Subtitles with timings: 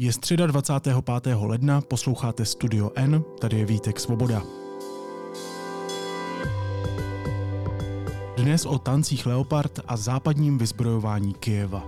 [0.00, 1.36] Je středa 25.
[1.40, 4.42] ledna, posloucháte Studio N, tady je Vítek Svoboda.
[8.36, 11.84] Dnes o tancích Leopard a západním vyzbrojování Kyjeva.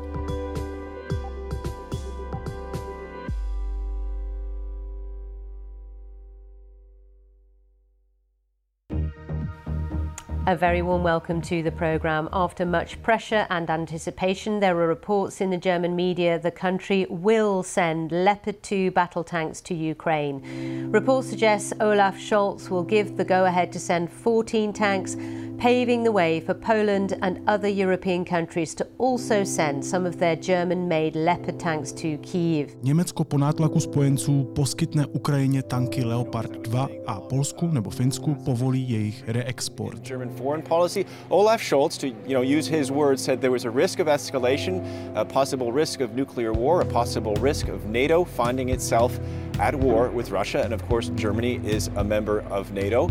[10.51, 12.29] A very warm welcome to the programme.
[12.33, 17.63] After much pressure and anticipation, there are reports in the German media the country will
[17.63, 20.91] send Leopard 2 battle tanks to Ukraine.
[20.91, 25.15] Reports suggest Olaf Scholz will give the go ahead to send 14 tanks,
[25.61, 30.35] paving the way for Poland and other European countries to also send some of their
[30.35, 32.77] German made Leopard tanks to Kyiv.
[32.83, 39.25] Německo po nátlaku spojenců poskytne Ukrajině tanky Leopard 2 a Polsku nebo Finsku povolí jejich
[39.27, 40.01] reexport.
[40.03, 41.05] German foreign policy.
[41.29, 44.83] Olaf Scholz, to you know, use his words, said there was a risk of escalation,
[45.15, 49.21] a possible risk of nuclear war, a possible risk of NATO finding itself
[49.59, 53.09] at war with Russia, and of course, Germany is a member of NATO.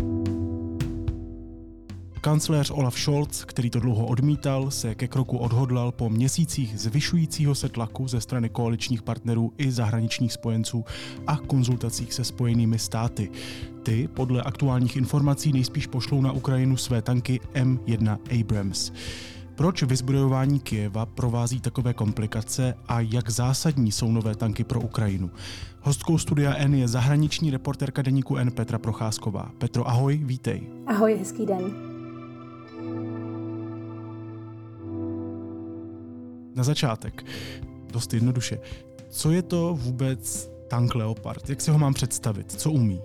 [2.20, 7.68] Kancléř Olaf Scholz, který to dlouho odmítal, se ke kroku odhodlal po měsících zvyšujícího se
[7.68, 10.84] tlaku ze strany koaličních partnerů i zahraničních spojenců
[11.26, 13.30] a konzultacích se spojenými státy.
[13.82, 18.92] Ty podle aktuálních informací nejspíš pošlou na Ukrajinu své tanky M1 Abrams.
[19.54, 25.30] Proč vyzbrojování Kijeva provází takové komplikace a jak zásadní jsou nové tanky pro Ukrajinu?
[25.80, 29.50] Hostkou studia N je zahraniční reporterka deníku N Petra Procházková.
[29.58, 30.62] Petro, ahoj, vítej.
[30.86, 31.89] Ahoj, hezký den.
[36.54, 37.24] Na začátek,
[37.92, 38.60] dost jednoduše,
[39.08, 41.48] co je to vůbec tank Leopard?
[41.48, 42.52] Jak si ho mám představit?
[42.52, 43.02] Co umí?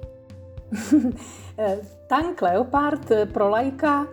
[2.08, 4.08] tank Leopard pro lajka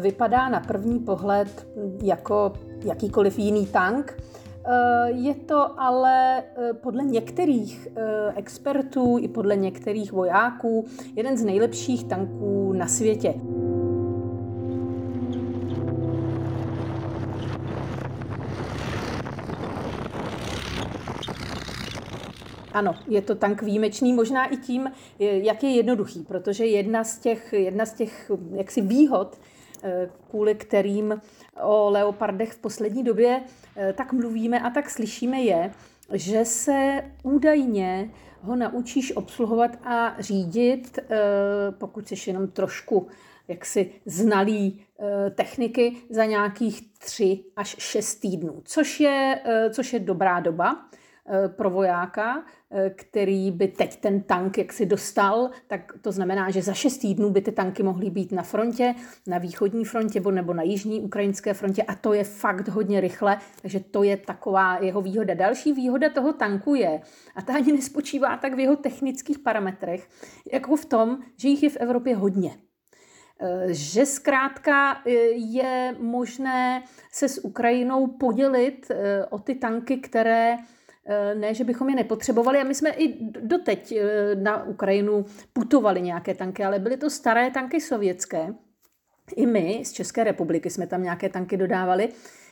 [0.00, 1.66] vypadá na první pohled
[2.02, 2.52] jako
[2.84, 4.22] jakýkoliv jiný tank.
[5.06, 7.88] Je to ale podle některých
[8.36, 13.34] expertů i podle některých vojáků jeden z nejlepších tanků na světě.
[22.78, 27.52] Ano, je to tank výjimečný, možná i tím, jak je jednoduchý, protože jedna z těch,
[27.52, 29.38] jedna z těch jaksi výhod,
[29.82, 31.20] eh, kvůli kterým
[31.62, 33.42] o leopardech v poslední době
[33.76, 35.72] eh, tak mluvíme a tak slyšíme, je,
[36.12, 41.16] že se údajně ho naučíš obsluhovat a řídit, eh,
[41.78, 43.06] pokud jsi jenom trošku
[43.48, 44.84] jaksi znalý
[45.34, 49.40] techniky za nějakých tři až šest týdnů, což je,
[49.70, 50.88] což je dobrá doba
[51.56, 52.57] pro vojáka, Eh,
[52.96, 57.30] který by teď ten tank jak si dostal, tak to znamená, že za šest týdnů
[57.30, 58.94] by ty tanky mohly být na frontě,
[59.26, 63.80] na východní frontě nebo na jižní ukrajinské frontě a to je fakt hodně rychle, takže
[63.80, 65.34] to je taková jeho výhoda.
[65.34, 67.00] Další výhoda toho tanku je,
[67.36, 70.08] a ta ani nespočívá tak v jeho technických parametrech,
[70.52, 72.56] jako v tom, že jich je v Evropě hodně
[73.40, 78.90] eh, že zkrátka eh, je možné se s Ukrajinou podělit
[79.30, 80.77] o ty tanky, které Eh,
[81.34, 82.58] ne, že bychom je nepotřebovali.
[82.58, 87.50] A my jsme i doteď eh, na Ukrajinu putovali nějaké tanky, ale byly to staré
[87.50, 88.54] tanky sovětské.
[89.36, 92.08] I my z České republiky jsme tam nějaké tanky dodávali.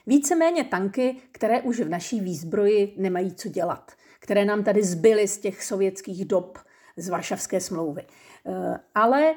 [0.07, 5.39] Víceméně tanky, které už v naší výzbroji nemají co dělat, které nám tady zbyly z
[5.39, 6.59] těch sovětských dob
[6.97, 8.03] z Varšavské smlouvy.
[8.47, 9.35] Eh, ale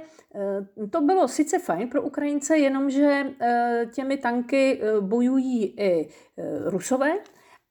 [0.89, 3.23] to bylo sice fajn pro Ukrajince, jenomže
[3.93, 6.09] těmi tanky bojují i
[6.65, 7.13] Rusové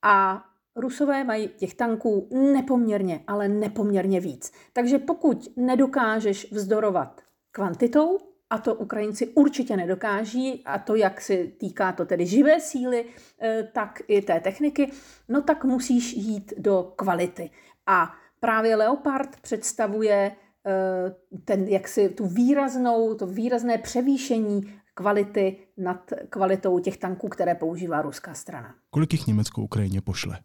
[0.03, 0.44] a
[0.78, 4.53] Rusové mají těch tanků nepoměrně, ale nepoměrně víc.
[4.72, 8.19] Takže pokud nedokážeš vzdorovat kvantitou,
[8.50, 13.05] a to Ukrajinci určitě nedokáží, a to jak se týká to tedy živé síly,
[13.41, 14.93] eh, tak i té techniky,
[15.28, 17.50] no tak musíš jít do kvality.
[17.87, 20.33] A právě Leopard představuje
[20.66, 21.15] eh,
[21.45, 28.34] ten, jaksi tu výraznou, to výrazné převýšení kvality nad kvalitou těch tanků, které používá ruská
[28.34, 28.75] strana.
[28.91, 30.39] Kolik jich Německo Ukrajině pošle?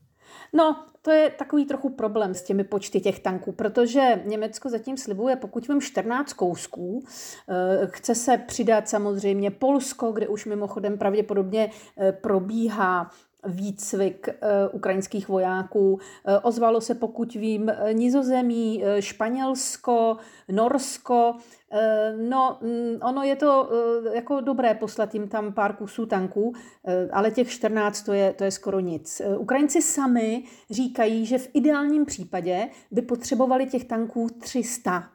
[0.53, 5.35] No, to je takový trochu problém s těmi počty těch tanků, protože Německo zatím slibuje,
[5.35, 7.03] pokud vím 14 kousků,
[7.49, 13.11] eh, chce se přidat samozřejmě Polsko, kde už mimochodem pravděpodobně eh, probíhá
[13.45, 14.35] výcvik uh,
[14.71, 15.99] ukrajinských vojáků.
[16.41, 20.17] Ozvalo se, pokud vím, Nizozemí, Španělsko,
[20.51, 21.35] Norsko.
[22.17, 23.69] No, mm, ono je to
[24.13, 26.53] jako dobré poslat jim tam pár kusů tanků,
[27.11, 29.21] ale těch 14 to je, to je skoro nic.
[29.37, 35.09] Ukrajinci sami říkají, že v ideálním případě by potřebovali těch tanků 300.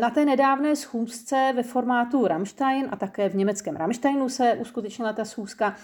[0.00, 5.24] Na té nedávné schůzce ve formátu Rammstein a také v německém Rammsteinu se uskutečnila ta
[5.24, 5.76] schůzka,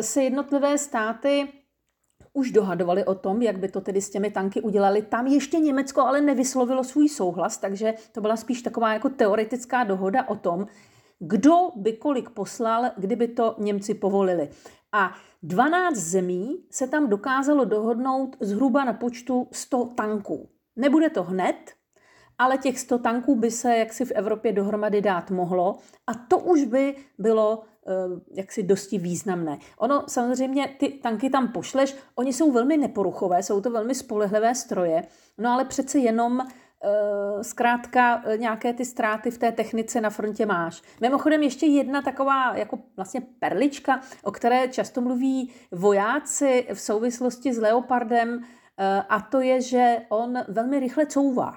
[0.00, 1.48] se jednotlivé státy
[2.36, 5.02] už dohadovali o tom, jak by to tedy s těmi tanky udělali.
[5.02, 10.28] Tam ještě Německo ale nevyslovilo svůj souhlas, takže to byla spíš taková jako teoretická dohoda
[10.28, 10.66] o tom,
[11.18, 14.48] kdo by kolik poslal, kdyby to Němci povolili.
[14.92, 20.48] A 12 zemí se tam dokázalo dohodnout zhruba na počtu 100 tanků.
[20.76, 21.56] Nebude to hned,
[22.38, 26.64] ale těch 100 tanků by se jaksi v Evropě dohromady dát mohlo a to už
[26.64, 27.62] by bylo
[28.34, 29.58] jaksi dosti významné.
[29.78, 35.02] Ono samozřejmě ty tanky tam pošleš, oni jsou velmi neporuchové, jsou to velmi spolehlivé stroje,
[35.38, 40.46] no ale přece jenom eh, zkrátka eh, nějaké ty ztráty v té technice na frontě
[40.46, 40.82] máš.
[41.00, 47.58] Mimochodem ještě jedna taková jako vlastně perlička, o které často mluví vojáci v souvislosti s
[47.58, 48.44] Leopardem,
[49.08, 51.54] a to je, že on velmi rychle couvá.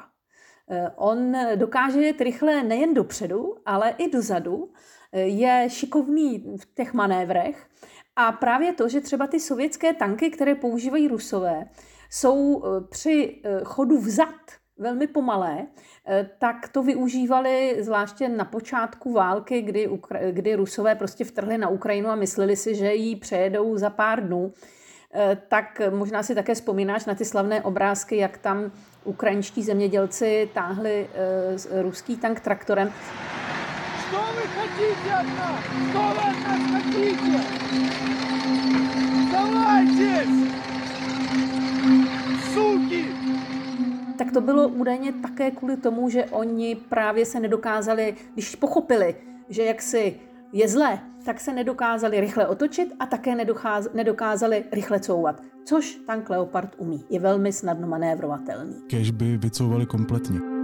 [0.71, 4.69] Eh, on dokáže jet rychle nejen dopředu, ale i dozadu.
[5.11, 7.65] Eh, je šikovný v těch manévrech.
[8.15, 11.65] A právě to, že třeba ty sovětské tanky, které používají rusové,
[12.09, 14.35] jsou eh, při chodu vzad
[14.77, 15.67] velmi pomalé,
[16.37, 19.89] tak to využívali zvláště na počátku války, kdy,
[20.31, 24.53] kdy Rusové prostě vtrhli na Ukrajinu a mysleli si, že ji přejedou za pár dnů.
[25.47, 28.71] Tak možná si také vzpomínáš na ty slavné obrázky, jak tam
[29.03, 31.07] ukrajinští zemědělci táhli
[31.81, 32.93] ruský tank traktorem.
[34.10, 35.64] Co vy chcete od nás?
[35.92, 37.38] Co vy od nás chcete?
[39.32, 40.26] Давайте!
[42.52, 43.04] Suky!
[44.18, 49.14] Tak to bylo údajně také kvůli tomu, že oni právě se nedokázali, když pochopili,
[49.48, 50.20] že jaksi
[50.52, 53.34] je zlé, tak se nedokázali rychle otočit a také
[53.94, 57.04] nedokázali rychle couvat, což tank Leopard umí.
[57.10, 58.74] Je velmi snadno manévrovatelný.
[58.86, 60.57] Kež by vycouvali kompletně.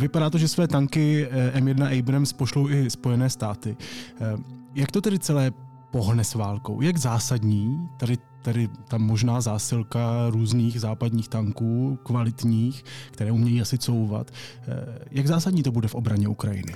[0.00, 3.76] Vypadá to, že své tanky eh, M1 Abrams pošlou i Spojené státy.
[4.20, 4.36] Eh,
[4.74, 5.50] jak to tedy celé
[5.90, 6.80] pohne s válkou?
[6.80, 14.30] Jak zásadní tady tady ta možná zásilka různých západních tanků, kvalitních, které umějí asi couvat.
[14.30, 16.72] Eh, jak zásadní to bude v obraně Ukrajiny?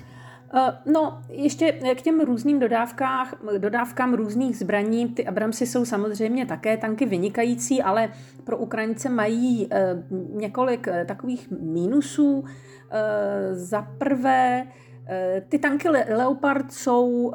[0.87, 7.07] No, ještě k těm různým dodávkách, dodávkám různých zbraní, ty Abramsy jsou samozřejmě také tanky
[7.07, 8.09] vynikající, ale
[8.45, 9.69] pro Ukrajince mají
[10.35, 12.45] několik takových mínusů.
[13.53, 14.67] Za prvé,
[15.07, 17.33] Eh, ty tanky Leopard jsou,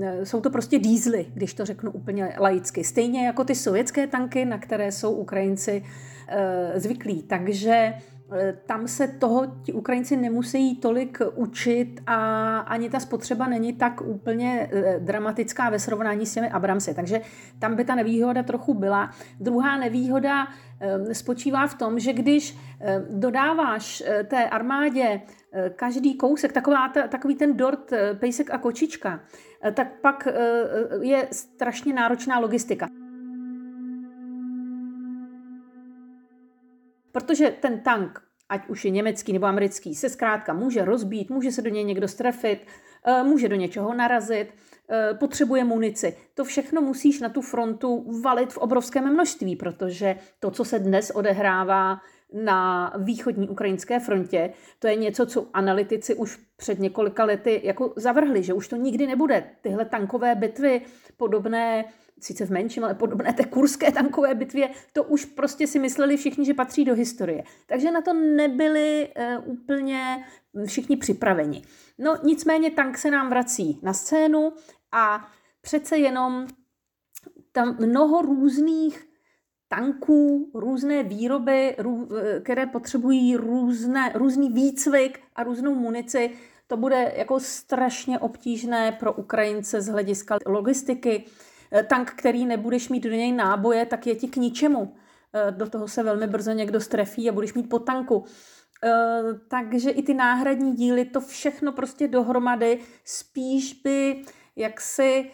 [0.00, 2.84] eh, jsou to prostě dízly, když to řeknu úplně laicky.
[2.84, 5.84] Stejně jako ty sovětské tanky, na které jsou Ukrajinci
[6.28, 7.22] eh, zvyklí.
[7.22, 7.94] Takže
[8.66, 14.70] tam se toho ti Ukrajinci nemusí tolik učit a ani ta spotřeba není tak úplně
[14.98, 16.94] dramatická ve srovnání s těmi Abramsy.
[16.94, 17.20] Takže
[17.58, 19.10] tam by ta nevýhoda trochu byla.
[19.40, 20.46] Druhá nevýhoda
[21.12, 22.58] spočívá v tom, že když
[23.10, 25.20] dodáváš té armádě
[25.56, 29.20] Eh, každý kousek, taková, takový ten dort, eh, pejsek a kočička,
[29.62, 30.28] eh, tak pak
[31.00, 32.88] je strašně náročná logistika.
[37.14, 41.62] Protože ten tank, ať už je německý nebo americký, se zkrátka může rozbít, může se
[41.62, 42.66] do něj někdo strefit,
[43.22, 44.54] může do něčeho narazit,
[45.18, 46.16] potřebuje munici.
[46.34, 51.12] To všechno musíš na tu frontu valit v obrovském množství, protože to, co se dnes
[51.14, 52.00] odehrává
[52.32, 54.50] na východní ukrajinské frontě.
[54.78, 59.06] To je něco, co analytici už před několika lety jako zavrhli, že už to nikdy
[59.06, 59.44] nebude.
[59.60, 60.80] Tyhle tankové bitvy,
[61.16, 61.84] podobné,
[62.20, 66.44] sice v menším, ale podobné té kurské tankové bitvě, to už prostě si mysleli všichni,
[66.44, 67.44] že patří do historie.
[67.66, 70.24] Takže na to nebyli uh, úplně
[70.66, 71.62] všichni připraveni.
[71.98, 74.52] No nicméně tank se nám vrací na scénu
[74.92, 75.28] a
[75.60, 76.46] přece jenom
[77.52, 79.08] tam mnoho různých
[79.68, 82.08] tanků, různé výroby, rů,
[82.42, 86.30] které potřebují různé, různý výcvik a různou munici.
[86.66, 91.24] To bude jako strašně obtížné pro Ukrajince z hlediska logistiky.
[91.74, 94.94] Eh, tank, který nebudeš mít do něj náboje, tak je ti k ničemu.
[95.32, 98.24] Eh, do toho se velmi brzo někdo strefí a budeš mít po tanku.
[98.84, 98.90] Eh,
[99.48, 104.22] takže i ty náhradní díly, to všechno prostě dohromady spíš by
[104.56, 105.30] jaksi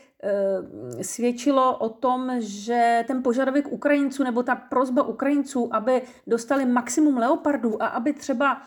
[1.03, 7.83] svědčilo o tom, že ten požadavek Ukrajinců nebo ta prozba Ukrajinců, aby dostali maximum leopardů
[7.83, 8.63] a aby třeba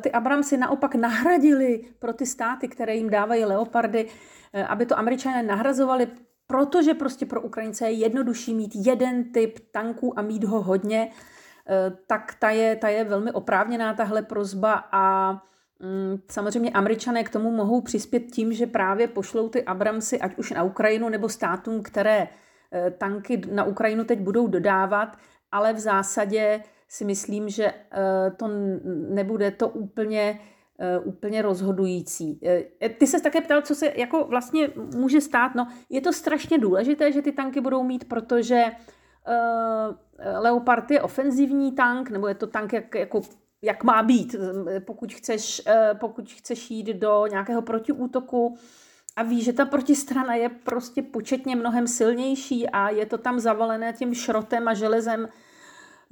[0.00, 4.08] ty Abramsy naopak nahradili pro ty státy, které jim dávají leopardy,
[4.68, 6.08] aby to američané nahrazovali,
[6.52, 11.10] protože prostě pro Ukrajince je jednodušší mít jeden typ tanků a mít ho hodně,
[12.06, 15.34] tak ta je, ta je velmi oprávněná tahle prozba a
[15.82, 20.50] Mm, samozřejmě američané k tomu mohou přispět tím, že právě pošlou ty Abramsy, ať už
[20.50, 22.28] na Ukrajinu nebo státům, které
[22.72, 25.16] eh, tanky na Ukrajinu teď budou dodávat,
[25.52, 28.48] ale v zásadě si myslím, že eh, to
[29.08, 30.40] nebude to úplně
[31.04, 32.40] úplně rozhodující.
[32.98, 35.54] Ty se také ptal, co se jako vlastně může stát.
[35.54, 39.94] No, je to strašně důležité, že ty tanky budou mít, protože uh,
[40.42, 43.20] Leopard je ofenzivní tank, nebo je to tank jak, jako
[43.62, 44.36] jak má být,
[44.84, 45.62] pokud chceš,
[46.00, 48.56] pokud chceš jít do nějakého protiútoku
[49.16, 53.92] a víš, že ta protistrana je prostě početně mnohem silnější a je to tam zavalené
[53.92, 55.28] tím šrotem a železem,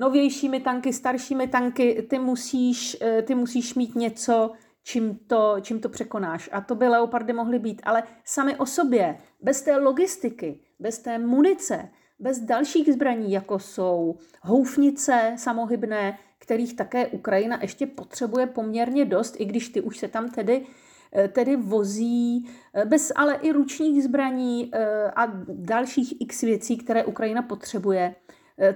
[0.01, 4.51] novějšími tanky, staršími tanky, ty musíš, eh, ty musíš mít něco,
[4.83, 6.49] čím to, čím to překonáš.
[6.53, 7.83] A to by leopardy mohly být.
[7.85, 11.89] Ale sami o sobě, bez té logistiky, bez té munice,
[12.19, 19.45] bez dalších zbraní, jako jsou houfnice samohybné, kterých také Ukrajina ještě potřebuje poměrně dost, i
[19.45, 20.67] když ty už se tam tedy
[21.13, 24.71] eh, tedy vozí, eh, bez ale i ručních zbraní
[25.17, 28.15] a dalších x věcí, které Ukrajina potřebuje,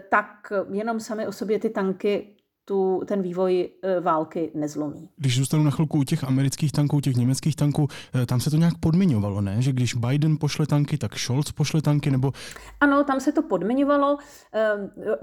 [0.09, 5.09] tak jenom sami o sobě ty tanky tu, ten vývoj eh, války nezlomí.
[5.17, 7.88] Když zůstanu na chvilku u těch amerických tanků, těch německých tanků,
[8.23, 9.62] eh, tam se to nějak podmiňovalo, ne?
[9.62, 12.33] Že když Biden pošle tanky, tak Scholz pošle tanky, nebo...
[12.81, 14.19] Ano, tam se to podmiňovalo.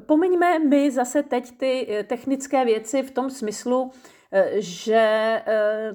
[0.05, 3.91] Pomiňme my zase teď ty technické věci v tom smyslu,
[4.59, 5.41] že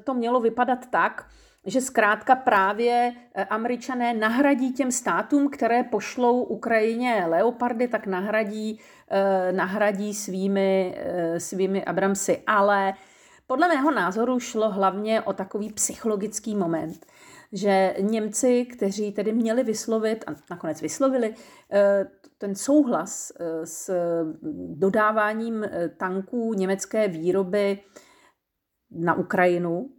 [0.05, 1.29] to mělo vypadat tak,
[1.67, 8.81] že zkrátka právě eh, američané nahradí těm státům, které pošlou Ukrajině leopardy, tak nahradí,
[9.11, 12.43] eh, nahradí svými, eh, svými Abramsy.
[12.47, 12.95] Ale
[13.47, 17.07] podle mého názoru šlo hlavně o takový psychologický moment,
[17.53, 21.35] že Němci, kteří tedy měli vyslovit, a nakonec vyslovili,
[22.39, 23.33] ten souhlas
[23.65, 23.91] s
[24.75, 25.65] dodáváním
[25.97, 27.79] tanků německé výroby
[28.91, 29.96] na Ukrajinu,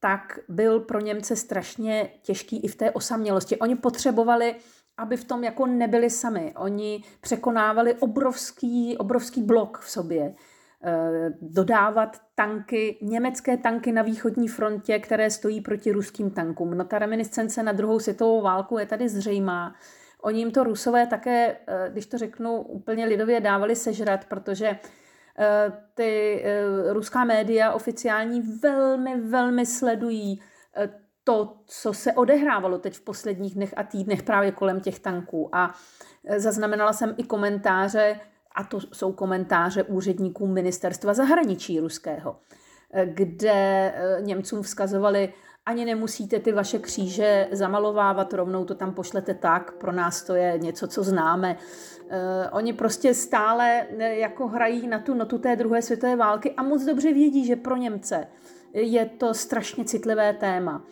[0.00, 3.58] tak byl pro Němce strašně těžký i v té osamělosti.
[3.58, 4.54] Oni potřebovali,
[4.96, 6.54] aby v tom jako nebyli sami.
[6.56, 10.34] Oni překonávali obrovský, obrovský blok v sobě.
[10.84, 16.74] Eh, dodávat tanky, německé tanky na východní frontě, které stojí proti ruským tankům.
[16.74, 19.74] No ta reminiscence na druhou světovou válku je tady zřejmá.
[20.22, 24.78] Oni jim to rusové také, eh, když to řeknu úplně lidově, dávali sežrat, protože
[25.94, 30.42] ty eh, ruská média oficiální velmi, velmi sledují
[30.76, 30.88] eh,
[31.24, 35.48] to, co se odehrávalo teď v posledních dnech a týdnech právě kolem těch tanků.
[35.52, 35.74] A
[36.36, 38.20] zaznamenala jsem i komentáře,
[38.54, 42.36] a to jsou komentáře úředníků ministerstva zahraničí ruského,
[43.04, 45.32] kde Němcům vzkazovali,
[45.66, 50.58] ani nemusíte ty vaše kříže zamalovávat, rovnou to tam pošlete tak, pro nás to je
[50.58, 51.56] něco, co známe.
[51.56, 52.10] Uh,
[52.52, 56.84] oni prostě stále uh, jako hrají na tu notu té druhé světové války a moc
[56.84, 58.26] dobře vědí, že pro Němce
[58.72, 60.82] je to strašně citlivé téma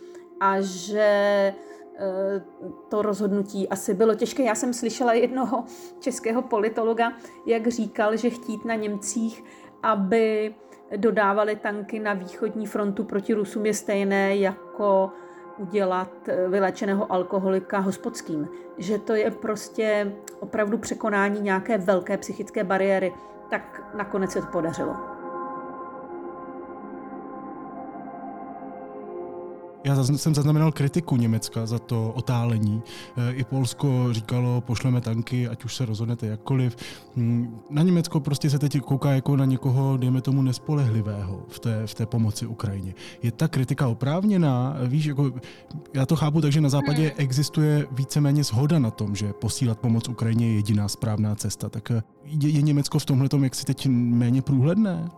[0.40, 4.42] a že uh, to rozhodnutí asi bylo těžké.
[4.42, 5.64] Já jsem slyšela jednoho
[6.00, 7.12] českého politologa,
[7.46, 9.44] jak říkal, že chtít na Němcích,
[9.82, 10.54] aby
[10.96, 15.10] dodávali tanky na východní frontu proti Rusům je stejné jako
[15.58, 18.48] udělat eh, vylečeného alkoholika hospodským.
[18.78, 23.12] Že to je prostě opravdu překonání nějaké velké psychické bariéry,
[23.50, 25.13] tak nakonec se to podařilo.
[29.84, 32.82] Já jsem zaznamenal kritiku Německa za to otálení.
[33.16, 36.76] E, I Polsko říkalo, pošleme tanky, ať už se rozhodnete jakkoliv.
[37.16, 41.86] Mm, na Německo prostě se teď kouká jako na někoho, dejme tomu, nespolehlivého v té,
[41.86, 42.94] v té pomoci Ukrajině.
[43.22, 44.76] Je ta kritika oprávněná?
[44.86, 45.32] Víš, jako,
[45.94, 50.08] já to chápu tak, že na západě existuje víceméně shoda na tom, že posílat pomoc
[50.08, 51.68] Ukrajině je jediná správná cesta.
[51.68, 55.10] Tak e, je, je Německo v tomhle jak si teď méně průhledné?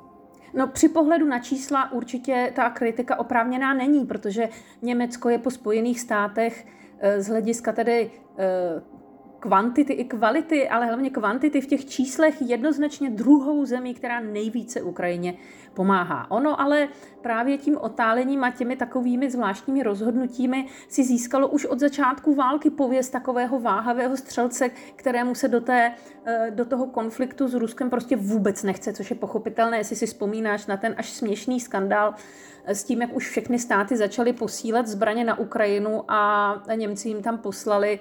[0.56, 4.48] No při pohledu na čísla určitě ta kritika oprávněná není, protože
[4.82, 6.66] Německo je po Spojených státech
[6.98, 8.95] eh, z hlediska tedy eh,
[9.40, 15.34] kvantity i kvality, ale hlavně kvantity v těch číslech jednoznačně druhou zemí, která nejvíce Ukrajině
[15.74, 16.30] pomáhá.
[16.30, 16.88] Ono ale
[17.22, 23.10] právě tím otálením a těmi takovými zvláštními rozhodnutími si získalo už od začátku války pověst
[23.10, 25.92] takového váhavého střelce, kterému se do, té,
[26.24, 30.66] eh, do toho konfliktu s Ruskem prostě vůbec nechce, což je pochopitelné, jestli si vzpomínáš
[30.66, 32.14] na ten až směšný skandál
[32.64, 37.22] eh, s tím, jak už všechny státy začaly posílat zbraně na Ukrajinu a Němci jim
[37.22, 37.98] tam poslali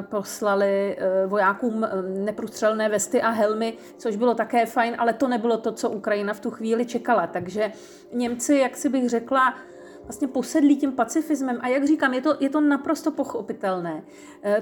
[0.00, 5.58] poslali eh, vojákům eh, neprůstřelné vesty a helmy, což bylo také fajn, ale to nebylo
[5.58, 7.26] to, co Ukrajina v tu chvíli čekala.
[7.26, 7.72] Takže
[8.12, 9.54] Němci, jak si bych řekla,
[10.02, 14.02] vlastně posedlí tím pacifismem a jak říkám, je to, je to naprosto pochopitelné,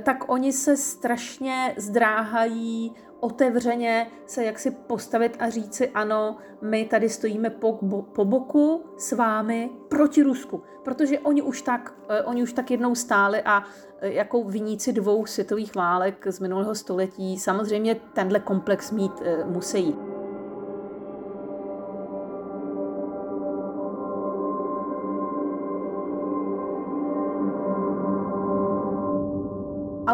[0.03, 7.51] tak oni se strašně zdráhají otevřeně se jaksi postavit a říci ano, my tady stojíme
[7.51, 7.79] po,
[8.13, 12.95] po boku s vámi proti Rusku, protože oni už tak, eh, oni už tak jednou
[12.95, 13.63] stáli a
[14.01, 20.16] eh, jako viníci dvou světových válek z minulého století samozřejmě tenhle komplex mít eh, musí.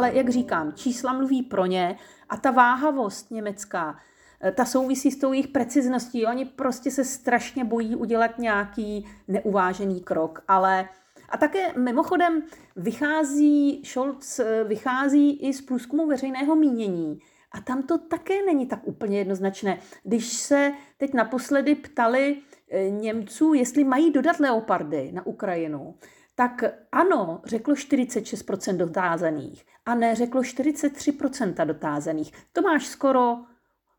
[0.02, 1.96] Ale jak říkám, čísla mluví pro ně
[2.28, 3.98] a ta váhavost německá,
[4.40, 6.26] eh, ta souvisí s tou jejich precizností.
[6.26, 10.88] Oni prostě se strašně bojí udělat nějaký neuvážený krok, ale
[11.28, 12.42] a také mimochodem
[12.76, 17.18] vychází, Scholz eh, vychází i z průzkumu veřejného mínění.
[17.52, 19.78] A tam to také není tak úplně jednoznačné.
[20.02, 22.36] Když se teď naposledy ptali
[22.70, 25.94] eh, Němců, jestli mají dodat leopardy na Ukrajinu,
[26.42, 32.32] tak ano, řeklo 46% dotázaných a ne řeklo 43% dotázaných.
[32.52, 33.36] To máš skoro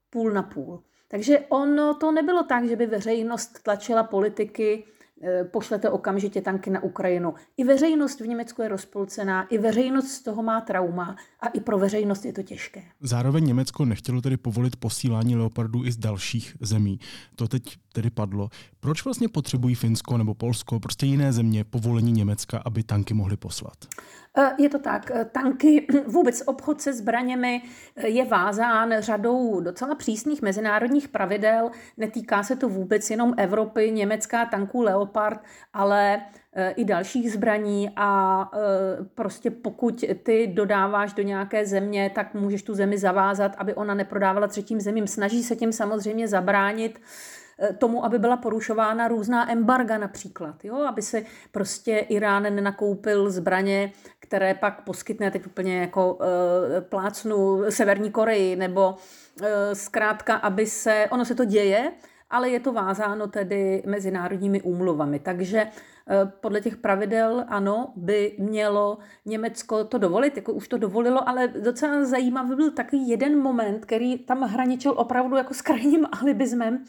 [0.09, 0.83] půl na půl.
[1.07, 4.83] Takže ono to nebylo tak, že by veřejnost tlačila politiky
[5.51, 7.33] pošlete okamžitě tanky na Ukrajinu.
[7.57, 11.77] I veřejnost v Německu je rozpolcená, i veřejnost z toho má trauma a i pro
[11.77, 12.83] veřejnost je to těžké.
[13.01, 16.99] Zároveň Německo nechtělo tedy povolit posílání leopardů i z dalších zemí.
[17.35, 18.49] To teď tedy padlo.
[18.79, 23.77] Proč vlastně potřebují Finsko nebo Polsko, prostě jiné země, povolení Německa, aby tanky mohly poslat?
[24.37, 25.11] Eh, je to tak.
[25.11, 27.61] Eh, tanky, vůbec obchod se zbraněmi
[27.95, 31.71] eh, je vázán řadou docela přísných mezinárodních pravidel.
[31.97, 35.39] Netýká se to vůbec jenom Evropy, německá tanků Leopard,
[35.73, 36.21] ale
[36.75, 38.51] i dalších zbraní a
[39.15, 44.47] prostě pokud ty dodáváš do nějaké země, tak můžeš tu zemi zavázat, aby ona neprodávala
[44.47, 45.07] třetím zemím.
[45.07, 46.99] Snaží se tím samozřejmě zabránit
[47.77, 50.75] tomu, aby byla porušována různá embarga například, jo?
[50.75, 58.11] aby se prostě Irán nenakoupil zbraně, které pak poskytne teď úplně jako e, plácnu Severní
[58.11, 58.95] Koreji, nebo
[59.41, 61.91] e, zkrátka, aby se, ono se to děje,
[62.29, 65.19] ale je to vázáno tedy mezinárodními úmluvami.
[65.19, 65.67] Takže
[66.39, 72.05] podle těch pravidel, ano, by mělo Německo to dovolit, jako už to dovolilo, ale docela
[72.05, 76.83] zajímavý byl takový jeden moment, který tam hraničil opravdu jako s krajním alibismem,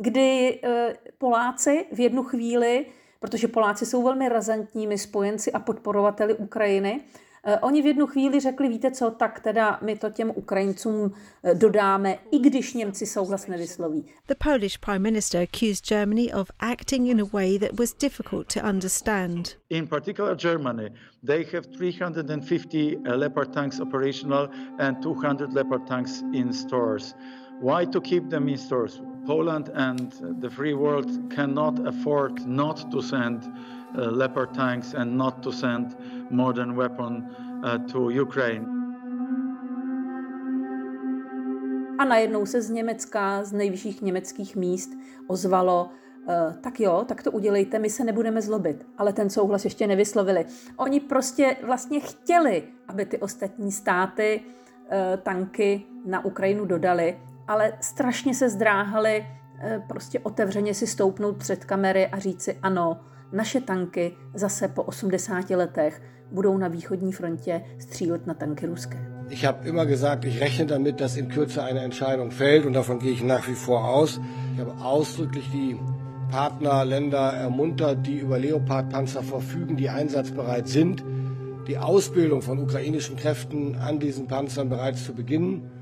[0.00, 2.86] kdy eh, Poláci v jednu chvíli,
[3.20, 7.00] protože Poláci jsou velmi razantními spojenci a podporovateli Ukrajiny,
[7.44, 11.54] eh, Oni v jednu chvíli řekli, víte co, tak teda my to těm Ukrajincům eh,
[11.54, 14.06] dodáme, i když Němci souhlas nevysloví.
[14.26, 18.60] The Polish Prime Minister accused Germany of acting in a way that was difficult to
[18.68, 19.56] understand.
[19.70, 20.90] In particular Germany,
[21.26, 27.14] they have 350 Leopard tanks operational and 200 Leopard tanks in stores.
[27.60, 29.02] Why to keep them in stores?
[29.26, 35.42] Poland and the free world cannot afford not to send uh, Leopard tanks and not
[35.42, 35.96] to send
[36.30, 37.28] modern weapon
[37.62, 38.66] uh, to Ukraine.
[41.98, 44.90] A najednou se z Německa, z nejvyšších německých míst
[45.26, 48.86] ozvalo, Uh, tak jo, tak to udělejte, my se nebudeme zlobit.
[48.98, 50.44] Ale ten souhlas ještě nevyslovili.
[50.76, 57.18] Oni prostě vlastně chtěli, aby ty ostatní státy uh, tanky na Ukrajinu dodali,
[57.50, 59.26] ale strašně se zdráhali
[59.60, 63.00] eh, prostě otevřeně si stoupnout před kamery a říci ano,
[63.32, 68.98] naše tanky zase po 80 letech budou na východní frontě střílet na tanky ruské.
[69.28, 72.98] Ich habe immer gesagt, ich rechne damit, dass in Kürze eine Entscheidung fällt und davon
[72.98, 74.20] gehe ich nach wie vor aus.
[74.54, 75.76] Ich habe ausdrücklich die
[76.30, 81.04] Partnerländer ermuntert, die über Leopardpanzer verfügen, die einsatzbereit sind,
[81.66, 85.79] die Ausbildung von ukrainischen Kräften an diesen Panzern bereits zu beginnen.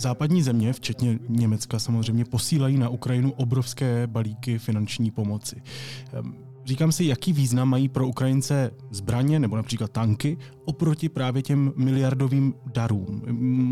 [0.00, 5.62] Západní země, včetně Německa samozřejmě, posílají na Ukrajinu obrovské balíky finanční pomoci.
[6.12, 6.34] Ehm,
[6.64, 12.54] říkám si, jaký význam mají pro Ukrajince zbraně nebo například tanky oproti právě těm miliardovým
[12.74, 13.22] darům.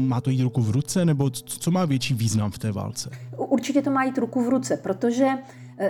[0.08, 3.10] Má to jít ruku v ruce nebo co má větší význam v té válce?
[3.36, 5.28] Určitě to má jít ruku v ruce, protože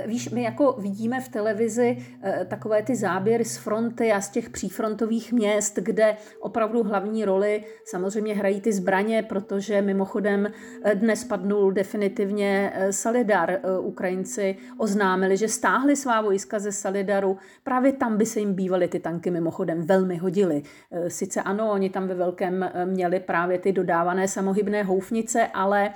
[0.07, 4.51] víš, my jako vidíme v televizi eh, takové ty záběry z fronty a z těch
[4.51, 10.47] přífrontových měst, kde opravdu hlavní roli samozřejmě hrají ty zbraně, protože mimochodem
[10.83, 13.61] eh, dnes padnul definitivně Salidar.
[13.81, 17.37] Ukrajinci oznámili, že stáhli svá vojska ze Salidaru.
[17.65, 20.63] Právě tam by se jim bývaly ty tanky mimochodem velmi hodily.
[21.09, 25.91] Sice ano, oni tam ve velkém měli právě ty dodávané samohybné houfnice, ale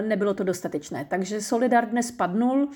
[0.00, 1.06] nebylo to dostatečné.
[1.08, 2.68] Takže Solidar dnes padnul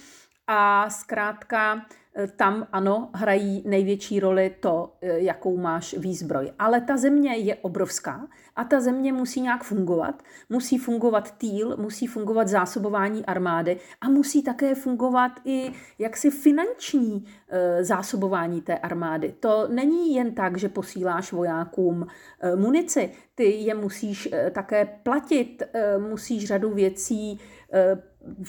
[0.49, 6.53] a zkrátka e, tam ano, hrají největší roli to, e, jakou máš výzbroj.
[6.59, 10.23] Ale ta země je obrovská a ta země musí nějak fungovat.
[10.49, 17.85] Musí fungovat týl, musí fungovat zásobování armády a musí také fungovat i jaksi finanční e,
[17.85, 19.35] zásobování té armády.
[19.41, 22.07] To není jen tak, že posíláš vojákům
[22.55, 23.11] munici.
[23.35, 25.63] Ty je musíš také platit,
[25.99, 27.41] musíš řadu věcí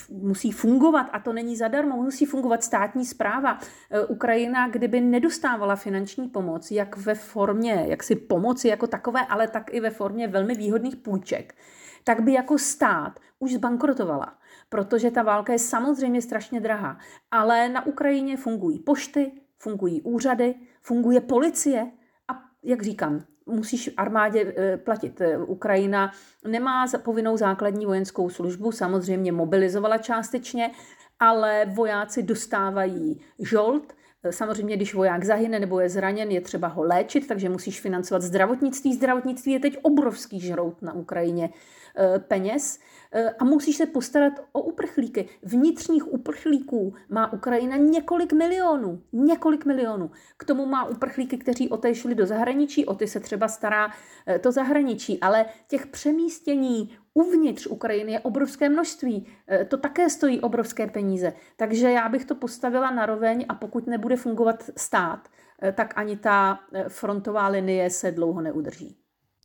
[0.09, 3.59] musí fungovat a to není zadarmo, musí fungovat státní zpráva.
[3.91, 9.73] E, Ukrajina, kdyby nedostávala finanční pomoc, jak ve formě jaksi pomoci jako takové, ale tak
[9.73, 11.55] i ve formě velmi výhodných půjček,
[12.03, 14.37] tak by jako stát už zbankrotovala,
[14.69, 16.97] protože ta válka je samozřejmě strašně drahá.
[17.31, 21.91] Ale na Ukrajině fungují pošty, fungují úřady, funguje policie
[22.27, 25.21] a jak říkám, musíš armádě platit.
[25.45, 26.11] Ukrajina
[26.47, 30.71] nemá povinnou základní vojenskou službu, samozřejmě mobilizovala částečně,
[31.19, 33.93] ale vojáci dostávají žolt,
[34.29, 38.93] Samozřejmě, když voják zahyne nebo je zraněn, je třeba ho léčit, takže musíš financovat zdravotnictví.
[38.93, 41.49] Zdravotnictví je teď obrovský žrout na Ukrajině
[41.97, 42.79] eh, peněz
[43.11, 45.29] eh, a musíš se postarat o uprchlíky.
[45.43, 49.01] Vnitřních uprchlíků má Ukrajina několik milionů.
[49.13, 50.11] Několik milionů.
[50.37, 53.89] K tomu má uprchlíky, kteří otešli do zahraničí, o ty se třeba stará
[54.27, 59.27] eh, to zahraničí, ale těch přemístění uvnitř Ukrajiny je obrovské množství.
[59.51, 61.33] E, to také stojí obrovské peníze.
[61.55, 65.27] Takže já bych to postavila na roveň a pokud nebude fungovat stát,
[65.63, 68.97] e, tak ani ta e, frontová linie se dlouho neudrží.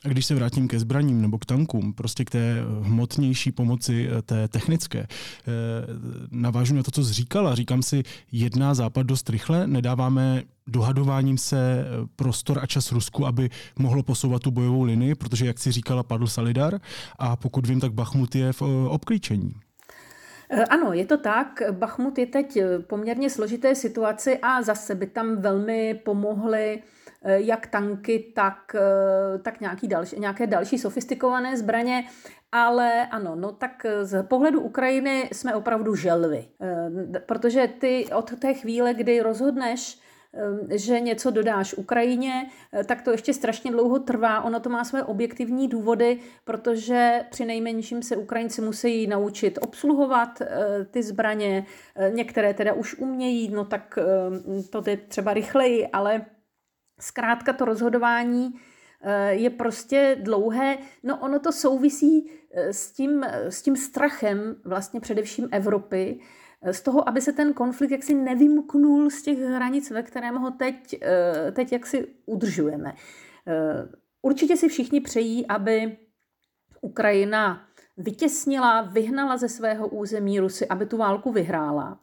[0.05, 4.49] A když se vrátím ke zbraním nebo k tankům, prostě k té hmotnější pomoci, té
[4.49, 5.07] technické,
[6.31, 7.55] navážu na to, co jsi říkala.
[7.55, 13.51] Říkám si, jedná Západ dost rychle, nedáváme dohadováním se eh, prostor a čas Rusku, aby
[13.79, 16.81] mohlo posouvat tu bojovou linii, protože, jak si říkala, padl Salidar
[17.19, 19.55] a pokud vím, tak Bachmut je v eh, obklíčení.
[20.51, 21.63] Eh, ano, je to tak.
[21.71, 26.83] Bachmut je teď poměrně složité situaci a zase by tam velmi pomohly
[27.25, 28.77] jak tanky, tak,
[29.43, 32.05] tak nějaký další, nějaké další sofistikované zbraně.
[32.53, 36.47] Ale ano, no tak z pohledu Ukrajiny jsme opravdu želvy.
[37.27, 39.99] Protože ty od té chvíle, kdy rozhodneš,
[40.71, 44.41] že něco dodáš Ukrajině, eh, tak to ještě strašně dlouho trvá.
[44.41, 50.85] Ono to má své objektivní důvody, protože při nejmenším se Ukrajinci musí naučit obsluhovat eh,
[50.91, 51.67] ty zbraně.
[51.97, 53.99] Eh, některé teda už umějí, no tak
[54.71, 56.27] to je třeba rychleji, ale
[57.01, 58.55] zkrátka to rozhodování
[59.29, 60.79] je prostě dlouhé.
[61.03, 66.21] No ono to souvisí s tím, s tím strachem vlastně především Evropy,
[66.73, 70.97] z toho, aby se ten konflikt jaksi nevymknul z těch hranic, ve kterém ho teď,
[71.03, 72.93] eh, teď jaksi udržujeme.
[73.47, 73.89] Eh,
[74.23, 75.97] určitě si všichni přejí, aby
[76.81, 77.65] Ukrajina
[77.97, 82.01] vytěsnila, vyhnala ze svého území Rusy, aby tu válku vyhrála.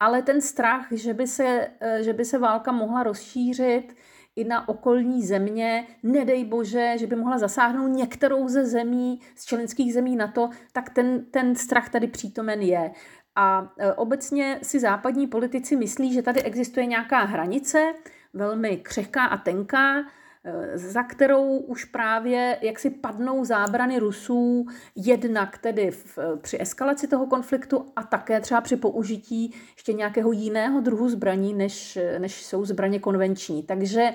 [0.00, 3.96] Ale ten strach, že by se, eh, že by se válka mohla rozšířit
[4.36, 9.94] i na okolní země, nedej bože, že by mohla zasáhnout některou ze zemí, z členských
[9.94, 12.90] zemí na to, tak ten, ten strach tady přítomen je.
[13.36, 17.92] A e, obecně si západní politici myslí, že tady existuje nějaká hranice,
[18.34, 20.04] velmi křehká a tenká,
[20.74, 27.08] za kterou už právě jak si padnou zábrany Rusů jednak tedy v, e, při eskalaci
[27.08, 32.64] toho konfliktu a také třeba při použití ještě nějakého jiného druhu zbraní, než, než jsou
[32.64, 33.62] zbraně konvenční.
[33.62, 34.12] Takže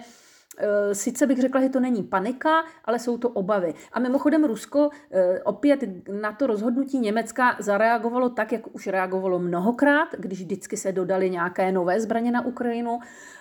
[0.57, 3.73] Eh, sice bych řekla, že to není panika, ale jsou to obavy.
[3.93, 5.79] A mimochodem Rusko eh, opět
[6.21, 11.71] na to rozhodnutí Německa zareagovalo tak, jak už reagovalo mnohokrát, když vždycky se dodali nějaké
[11.71, 12.99] nové zbraně na Ukrajinu.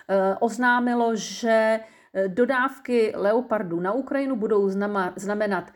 [0.09, 1.79] Eh, oznámilo, že
[2.27, 4.69] dodávky Leopardů na Ukrajinu budou
[5.15, 5.71] znamenat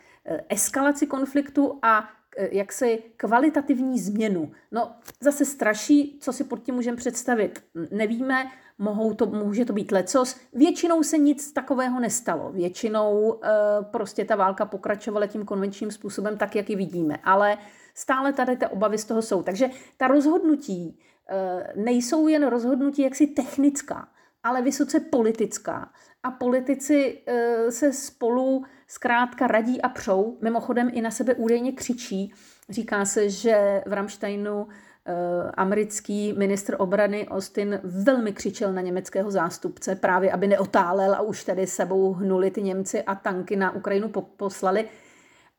[0.50, 4.52] eskalaci konfliktu a jaksi kvalitativní změnu.
[4.72, 7.64] No zase straší, co si pod tím můžeme představit.
[7.92, 8.46] Nevíme,
[8.78, 10.38] mohou to, může to být lecos.
[10.54, 12.52] Většinou se nic takového nestalo.
[12.52, 13.50] Většinou e,
[13.84, 17.18] prostě ta válka pokračovala tím konvenčním způsobem, tak, jak ji vidíme.
[17.24, 17.58] Ale
[17.94, 19.44] stále tady ty obavy z toho jsou.
[19.44, 24.08] Takže ta rozhodnutí e, nejsou jen rozhodnutí jaksi technická,
[24.46, 25.90] ale vysoce politická.
[26.24, 32.34] A politici e, se spolu zkrátka radí a přou, mimochodem i na sebe údajně křičí.
[32.70, 34.68] Říká se, že v Ramsteinu
[35.08, 41.44] Eh, americký ministr obrany Austin velmi křičel na německého zástupce, právě aby neotálel a už
[41.44, 44.90] tady sebou hnuli ty Němci a tanky na Ukrajinu poslali.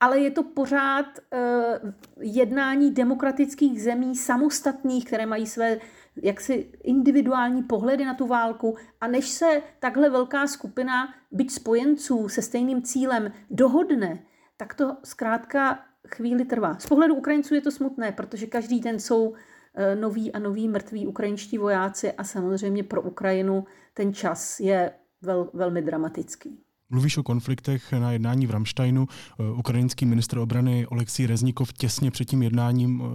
[0.00, 5.78] Ale je to pořád uh, jednání demokratických zemí samostatných, které mají své
[6.22, 12.42] jaksi individuální pohledy na tu válku a než se takhle velká skupina, byť spojenců se
[12.42, 14.22] stejným cílem, dohodne,
[14.56, 15.78] tak to zkrátka
[16.14, 16.78] chvíli trvá.
[16.78, 19.34] Z pohledu Ukrajinců je to smutné, protože každý den jsou
[19.74, 25.50] eh, noví a noví mrtví ukrajinští vojáci a samozřejmě pro Ukrajinu ten čas je vel,
[25.54, 26.65] velmi dramatický.
[26.90, 29.06] Mluvíš o konfliktech na jednání v Ramsteinu.
[29.10, 33.08] Eh, ukrajinský ministr obrany Oleksij Reznikov těsně před tím jednáním eh,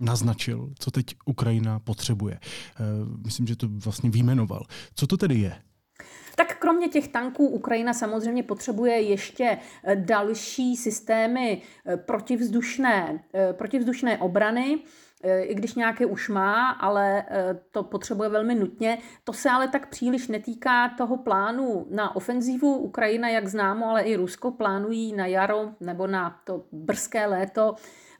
[0.00, 2.40] naznačil, co teď Ukrajina potřebuje.
[3.24, 4.62] Myslím, že to vlastně výjmenoval.
[4.94, 5.56] Co to tedy je?
[6.36, 14.18] Tak kromě těch tanků Ukrajina samozřejmě potřebuje ještě eh, další systémy eh, protivzdušné, eh, protivzdušné
[14.18, 14.78] obrany,
[15.40, 17.24] i když nějaké už má, ale
[17.70, 18.98] to potřebuje velmi nutně.
[19.24, 22.76] To se ale tak příliš netýká toho plánu na ofenzívu.
[22.76, 27.74] Ukrajina, jak známo, ale i Rusko plánují na jaro nebo na to brzké léto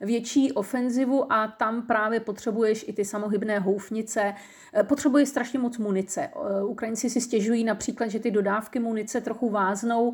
[0.04, 4.34] větší ofenzivu a tam právě potřebuješ i ty samohybné houfnice.
[4.82, 6.28] Potřebuješ strašně moc munice.
[6.66, 10.12] Ukrajinci si stěžují například, že ty dodávky munice trochu váznou.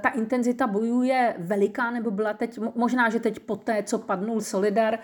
[0.00, 4.40] Ta intenzita bojů je veliká, nebo byla teď, možná, že teď po té, co padnul
[4.40, 4.98] Solidar,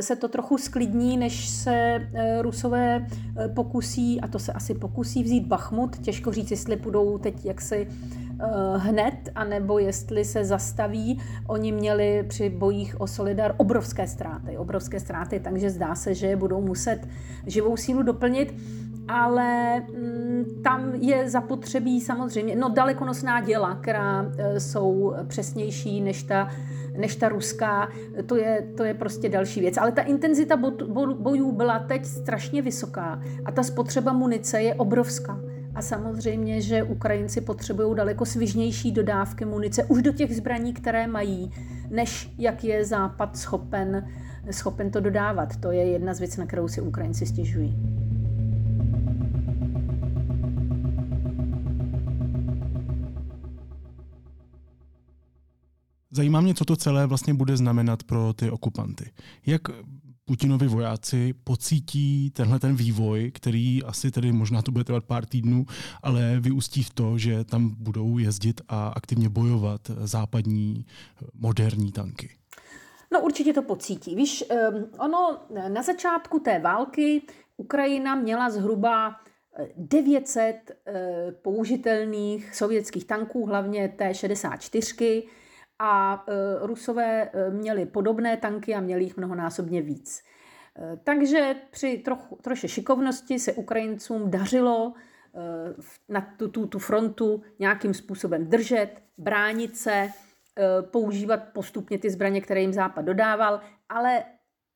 [0.00, 2.08] se to trochu sklidní, než se
[2.40, 3.06] Rusové
[3.54, 5.98] pokusí, a to se asi pokusí vzít Bachmut.
[5.98, 7.88] Těžko říct, jestli budou teď jaksi
[8.27, 8.27] Eh,
[8.76, 11.20] hned, anebo jestli se zastaví.
[11.46, 16.60] Oni měli při bojích o Solidar obrovské ztráty, obrovské ztráty, takže zdá se, že budou
[16.60, 17.08] muset
[17.46, 18.54] živou sílu doplnit
[19.08, 26.50] ale mm, tam je zapotřebí samozřejmě, no dalekonosná děla, která e, jsou přesnější než ta,
[26.96, 27.88] než ta ruská,
[28.26, 29.76] to je, to je prostě další věc.
[29.76, 30.56] Ale ta intenzita
[31.18, 35.40] bojů byla teď strašně vysoká a ta spotřeba munice je obrovská.
[35.78, 41.50] A samozřejmě, že Ukrajinci potřebují daleko svižnější dodávky munice už do těch zbraní, které mají,
[41.90, 44.08] než jak je Západ schopen,
[44.50, 45.56] schopen to dodávat.
[45.56, 47.76] To je jedna z věcí, na kterou si Ukrajinci stěžují.
[56.10, 59.10] Zajímá mě, co to celé vlastně bude znamenat pro ty okupanty.
[59.46, 59.62] Jak
[60.28, 65.66] Putinovi vojáci pocítí tenhle ten vývoj, který asi tedy možná to bude trvat pár týdnů,
[66.02, 70.86] ale vyústí v to, že tam budou jezdit a aktivně bojovat západní
[71.34, 72.30] moderní tanky.
[73.12, 74.14] No určitě to pocítí.
[74.14, 74.44] Víš,
[74.98, 75.38] ono
[75.68, 77.22] na začátku té války
[77.56, 79.16] Ukrajina měla zhruba
[79.76, 85.22] 900 eh, eh, použitelných sovětských tanků, hlavně T-64,
[85.78, 90.22] a e, Rusové e, měli podobné tanky a měli jich mnohonásobně víc.
[90.78, 94.92] E, takže při trochu, troše šikovnosti se Ukrajincům dařilo
[96.08, 100.10] na tu, tu, tu frontu nějakým způsobem držet, bránit se,
[100.80, 104.24] používat postupně ty zbraně, které jim Západ dodával, ale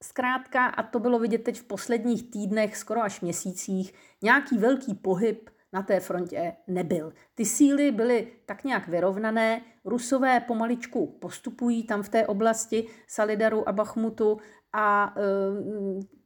[0.02, 5.50] zkrátka, a to bylo vidět teď v posledních týdnech, skoro až měsících, nějaký velký pohyb
[5.72, 7.12] na té frontě nebyl.
[7.34, 13.72] Ty síly byly tak nějak vyrovnané, rusové pomaličku postupují tam v té oblasti Salidaru a
[13.72, 14.38] Bachmutu
[14.72, 15.22] a e,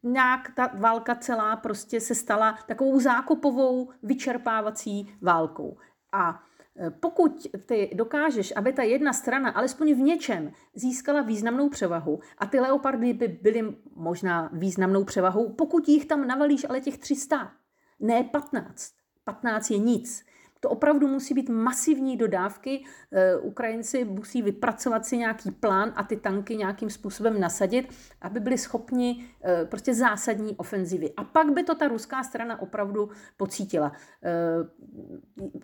[0.03, 5.77] nějak ta válka celá prostě se stala takovou zákopovou vyčerpávací válkou.
[6.13, 6.43] A
[6.77, 12.47] e, pokud ty dokážeš, aby ta jedna strana alespoň v něčem získala významnou převahu, a
[12.47, 17.53] ty leopardy by byly možná významnou převahou, pokud jich tam navalíš ale těch 300,
[18.01, 18.96] ne 15,
[19.27, 20.25] 15 je nic.
[20.61, 22.85] To opravdu musí být masivní dodávky.
[23.13, 27.89] Eh, Ukrajinci musí vypracovat si nějaký plán a ty tanky nějakým způsobem nasadit,
[28.23, 31.13] aby byli schopni eh, prostě zásadní ofenzivy.
[31.17, 33.93] A pak by to ta ruská strana opravdu pocítila.
[34.23, 34.33] Eh,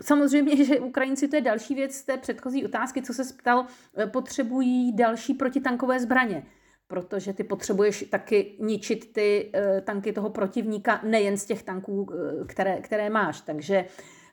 [0.02, 3.66] samozřejmě, že Ukrajinci, to je další věc z té předchozí otázky, co se ptal,
[4.06, 6.46] potřebují další protitankové zbraně
[6.92, 12.46] protože ty potřebuješ taky ničit ty uh, tanky toho protivníka nejen z těch tanků, uh,
[12.46, 13.40] které, které máš.
[13.40, 13.84] Takže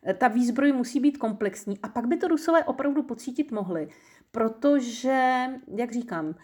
[0.05, 1.79] uh, ta výzbroj musí být komplexní.
[1.83, 3.87] A pak by to Rusové opravdu pocítit mohli,
[4.31, 5.45] protože,
[5.77, 6.35] jak říkám,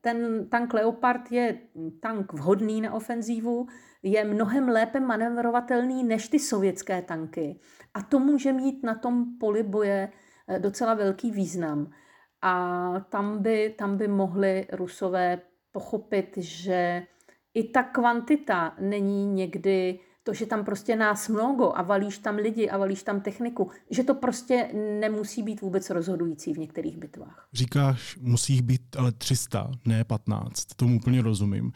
[0.00, 1.58] ten tank Leopard je
[2.00, 3.66] tank vhodný na ofenzívu,
[4.02, 7.60] je mnohem lépe manevrovatelný než ty sovětské tanky.
[7.94, 10.08] A to může mít na tom poli boje
[10.58, 11.90] docela velký význam.
[12.44, 15.38] A tam by, tam by mohli Rusové
[15.72, 17.02] pochopit, že
[17.54, 22.70] i ta kvantita není někdy to, že tam prostě nás mnoho a valíš tam lidi
[22.70, 27.48] a valíš tam techniku, že to prostě nemusí být vůbec rozhodující v některých bitvách.
[27.52, 31.72] Říkáš, musí být ale 300, ne 15, tomu úplně rozumím.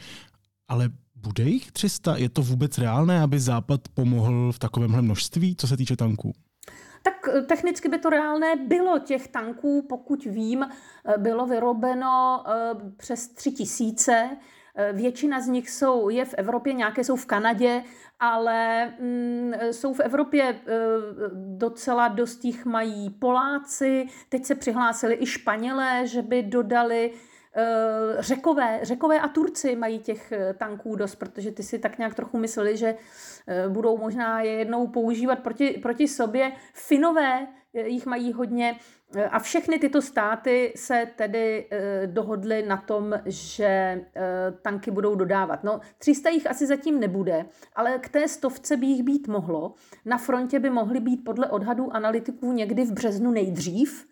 [0.69, 2.17] Ale bude jich 300?
[2.17, 6.33] Je to vůbec reálné, aby Západ pomohl v takovémhle množství, co se týče tanků?
[7.09, 8.99] Tak eh, technicky by to reálné bylo.
[8.99, 12.53] Těch tanků, pokud vím, eh, bylo vyrobeno eh,
[12.97, 14.31] přes tři tisíce.
[14.93, 17.83] Většina z nich jsou, je v Evropě, nějaké jsou v Kanadě,
[18.21, 20.61] ale mm, jsou v Evropě
[21.35, 27.13] docela dost jich mají Poláci, teď se přihlásili i Španělé, že by dodali
[28.19, 32.39] řekové, řekové a Turci mají těch eh, tanků dost, protože ty si tak nějak trochu
[32.39, 32.95] mysleli, že
[33.47, 36.53] eh, budou možná je jednou používat proti, proti sobě.
[36.75, 38.77] Finové jich mají hodně
[39.31, 41.69] a všechny tyto státy se tedy
[42.07, 44.01] dohodly na tom, že
[44.63, 45.65] tanky budou dodávat.
[45.65, 49.75] No, 300 jich asi zatím nebude, ale k té stovce by jich být mohlo.
[50.05, 54.08] Na frontě by mohly být podle odhadů analytiků někdy v březnu nejdřív,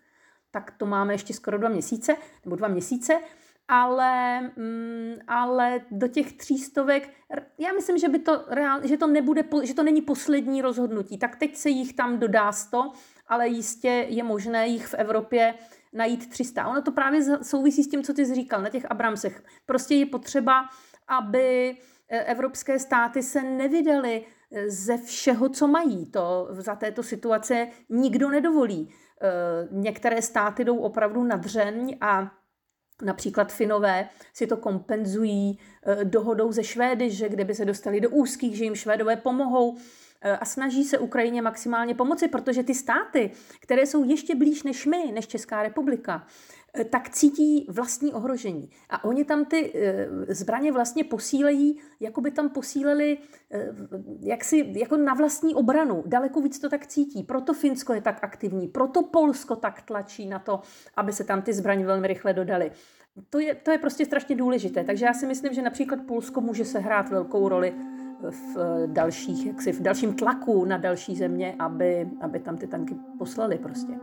[0.51, 3.19] tak to máme ještě skoro dva měsíce, nebo dva měsíce,
[3.67, 7.09] ale, mm, ale do těch třístovek,
[7.57, 11.17] já myslím, že by to reál, že to nebude, že to není poslední rozhodnutí.
[11.17, 12.91] Tak teď se jich tam dodá sto,
[13.27, 15.53] ale jistě je možné jich v Evropě
[15.93, 16.67] najít 300.
[16.67, 19.43] Ono to právě souvisí s tím, co ty jsi říkal na těch Abramsech.
[19.65, 20.69] Prostě je potřeba,
[21.07, 21.77] aby
[22.09, 26.05] eh, evropské státy se nevydaly eh, ze všeho, co mají.
[26.05, 28.93] To za této situace nikdo nedovolí.
[29.71, 32.31] Některé státy jdou opravdu na dřeň a
[33.01, 35.59] Například Finové si to kompenzují
[36.03, 39.77] dohodou ze Švédy, že kdyby se dostali do úzkých, že jim Švédové pomohou
[40.39, 45.11] a snaží se Ukrajině maximálně pomoci, protože ty státy, které jsou ještě blíž než my,
[45.11, 46.56] než Česká republika, eh,
[46.89, 48.69] tak cítí vlastní ohrožení.
[48.89, 53.17] A oni tam ty eh, zbraně vlastně posílejí, jako by tam posíleli
[53.51, 53.69] eh,
[54.19, 56.03] jaksi, jako na vlastní obranu.
[56.05, 57.23] Daleko víc to tak cítí.
[57.23, 60.61] Proto Finsko je tak aktivní, proto Polsko tak tlačí na to,
[60.95, 62.71] aby se tam ty zbraně velmi rychle dodaly.
[63.29, 64.83] To je, to je prostě strašně důležité.
[64.83, 67.73] Takže já si myslím, že například Polsko může sehrát velkou roli
[68.21, 73.57] v dalších, jaksi v dalším tlaku na další země, aby, aby tam ty tanky poslali
[73.57, 73.93] prostě.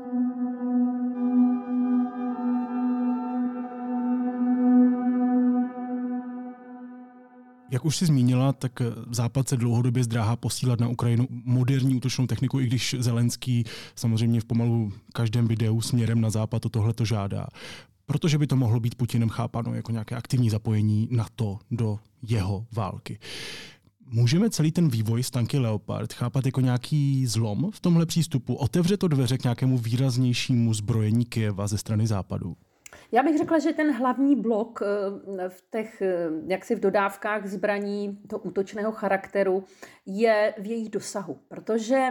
[7.70, 12.60] Jak už si zmínila, tak Západ se dlouhodobě zdráhá posílat na Ukrajinu moderní útočnou techniku,
[12.60, 13.64] i když Zelenský
[13.96, 17.46] samozřejmě v pomalu každém videu směrem na Západ to tohle to žádá.
[18.06, 23.18] Protože by to mohlo být Putinem chápano jako nějaké aktivní zapojení NATO do jeho války.
[24.06, 28.54] Můžeme celý ten vývoj z tanky Leopard chápat jako nějaký zlom v tomhle přístupu?
[28.54, 32.56] Otevře to dveře k nějakému výraznějšímu zbrojení Kyjeva ze strany západu?
[33.12, 38.18] Já bych řekla, že ten hlavní blok eh, v těch, eh, jaksi v dodávkách zbraní
[38.28, 39.64] to útočného charakteru
[40.06, 42.08] je v jejich dosahu, protože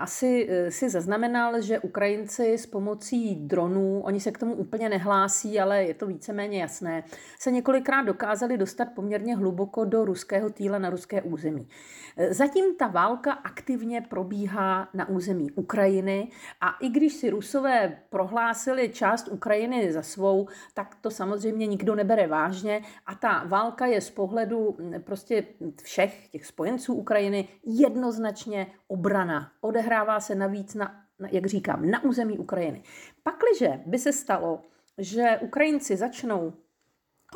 [0.00, 5.60] asi eh, si zaznamenal, že Ukrajinci s pomocí dronů, oni se k tomu úplně nehlásí,
[5.60, 7.04] ale je to víceméně jasné,
[7.38, 11.68] se několikrát dokázali dostat poměrně hluboko do ruského týla na ruské území.
[12.16, 16.28] Eh, zatím ta válka aktivně probíhá na území Ukrajiny
[16.60, 22.26] a i když si Rusové prohlásili část Ukrajiny za svou, tak to samozřejmě nikdo nebere
[22.26, 25.44] vážně a ta válka je z pohledu hm, prostě
[25.82, 29.52] všech těch spojenců Ukrajiny jednoznačně obrana.
[29.60, 32.82] Odehrává se navíc na, jak říkám, na území Ukrajiny.
[33.22, 34.62] Pakliže by se stalo,
[34.98, 36.52] že Ukrajinci začnou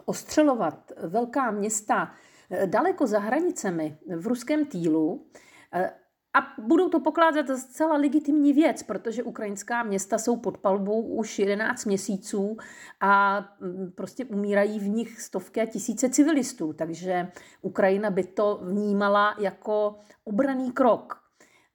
[0.04, 2.14] ostřelovat velká města
[2.50, 5.26] eh, daleko za hranicemi v ruském týlu,
[5.72, 5.90] eh,
[6.36, 11.38] a budou to pokládat za zcela legitimní věc, protože ukrajinská města jsou pod palbou už
[11.38, 12.56] 11 měsíců
[13.00, 16.72] a mm, prostě umírají v nich stovky a tisíce civilistů.
[16.72, 17.28] Takže
[17.62, 21.23] Ukrajina by to vnímala jako obraný krok.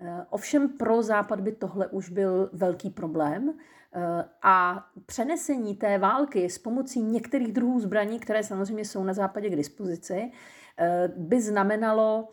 [0.02, 3.54] Eh, ovšem pro Západ by tohle už byl velký problém.
[3.94, 9.50] Eh, a přenesení té války s pomocí některých druhů zbraní, které samozřejmě jsou na Západě
[9.50, 10.32] k dispozici,
[10.78, 12.28] eh, by znamenalo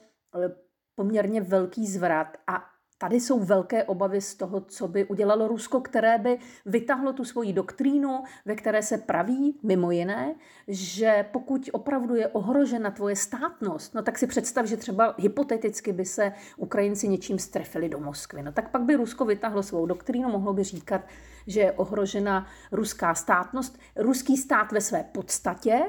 [0.95, 2.65] poměrně velký zvrat a
[2.99, 7.53] Tady jsou velké obavy z toho, co by udělalo Rusko, které by vytahlo tu svoji
[7.53, 10.35] doktrínu, ve které se praví, mimo jiné,
[10.69, 16.05] že pokud opravdu je ohrožena tvoje státnost, no tak si představ, že třeba hypoteticky by
[16.05, 18.43] se Ukrajinci něčím strefili do Moskvy.
[18.43, 21.01] No tak pak by Rusko vytahlo svou doktrínu, mohlo by říkat,
[21.47, 25.83] že je ohrožena ruská státnost, ruský stát ve své podstatě,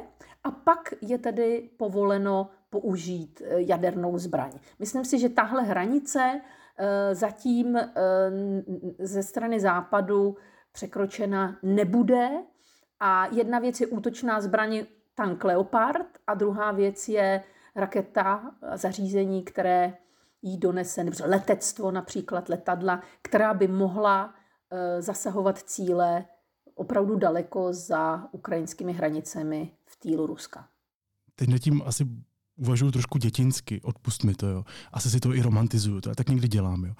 [0.43, 4.51] a pak je tedy povoleno použít eh, jadernou zbraň.
[4.79, 6.41] Myslím si, že tahle hranice
[7.13, 7.91] zatím eh,
[8.99, 10.37] ze strany západu
[10.71, 12.29] překročena nebude.
[12.99, 14.85] A jedna věc je útočná zbraň
[15.15, 17.43] tank Leopard a druhá věc je
[17.75, 19.97] raketa, zařízení, které
[20.41, 24.33] jí donese, nebo letectvo například, letadla, která by mohla
[24.71, 26.25] eh, zasahovat cíle
[26.75, 30.67] opravdu daleko za ukrajinskými hranicemi v týlu Ruska.
[31.35, 32.07] Teď nad tím asi
[32.57, 34.65] uvažuji trošku dětinsky, odpust mi to, jo.
[34.91, 36.93] Asi si to i romantizuju, to já tak někdy dělám, jo.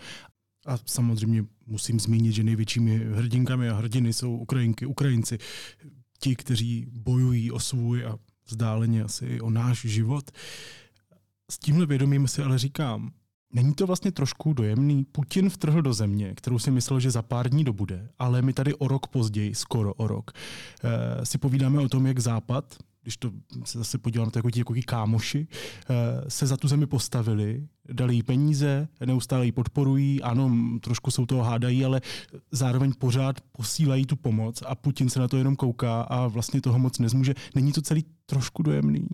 [0.66, 5.38] A samozřejmě musím zmínit, že největšími hrdinkami a hrdiny jsou Ukrajinky, Ukrajinci,
[6.20, 8.18] ti, kteří bojují o svůj a
[8.48, 10.32] vzdáleně asi i o náš život.
[11.52, 13.12] S tímhle vědomím si ale říkám,
[13.54, 15.06] Není to vlastně trošku dojemný?
[15.06, 18.76] Putin vtrhl do země, kterou si myslel, že za pár dní dobude, ale my tady
[18.76, 20.32] o rok později, skoro o rok,
[20.84, 22.76] eh, si povídáme o tom, jak Západ
[23.08, 23.32] když to
[23.66, 25.48] se zase podívám, to jako ti jako kámoši,
[25.90, 25.96] eh,
[26.28, 31.44] se za tu zemi postavili, dali jí peníze, neustále ji podporují, ano, trošku jsou toho
[31.44, 32.02] hádají, ale
[32.52, 36.80] zároveň pořád posílají tu pomoc a Putin se na to jenom kouká a vlastně toho
[36.80, 37.34] moc nezmůže.
[37.56, 39.08] Není to celý trošku dojemný?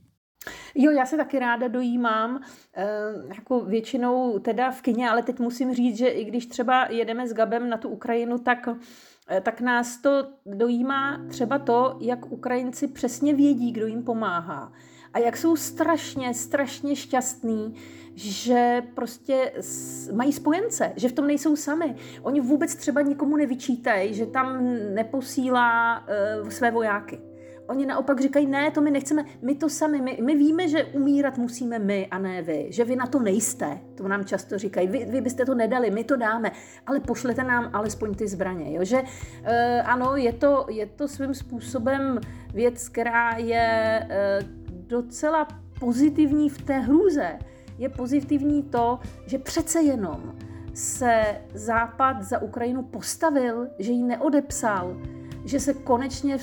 [0.75, 2.41] Jo, já se taky ráda dojímám,
[2.75, 2.87] e,
[3.27, 7.33] jako většinou teda v kině, ale teď musím říct, že i když třeba jedeme s
[7.33, 8.69] Gabem na tu Ukrajinu, tak
[9.27, 14.73] Eh, tak nás to dojímá třeba to, jak Ukrajinci přesně vědí, kdo jim pomáhá.
[15.13, 17.75] a jak jsou strašně, strašně šťastní,
[18.15, 19.53] že prostě
[20.13, 21.95] mají spojence, že v tom nejsou sami.
[22.21, 25.99] Oni vůbec třeba nikomu nevyčítají, že tam neposílá
[26.41, 27.19] uh, své vojáky.
[27.67, 31.37] Oni naopak říkají, ne, to my nechceme, my to sami, my, my víme, že umírat
[31.37, 35.05] musíme my a ne vy, že vy na to nejste, to nám často říkají, vy,
[35.05, 36.51] vy byste to nedali, my to dáme,
[36.85, 38.83] ale pošlete nám alespoň ty zbraně, jo?
[38.83, 39.07] že uh,
[39.85, 42.19] ano, je to, je to svým způsobem
[42.53, 44.47] věc, která je uh,
[44.87, 45.47] docela
[45.79, 47.39] pozitivní v té hrůze,
[47.77, 50.35] je pozitivní to, že přece jenom
[50.73, 54.97] se Západ za Ukrajinu postavil, že ji neodepsal,
[55.45, 56.37] že se konečně